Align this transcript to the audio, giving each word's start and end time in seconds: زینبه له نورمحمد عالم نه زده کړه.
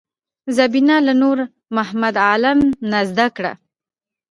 زینبه 0.55 0.95
له 1.07 1.13
نورمحمد 1.21 2.15
عالم 2.27 2.59
نه 2.91 2.99
زده 3.09 3.27
کړه. 3.35 3.51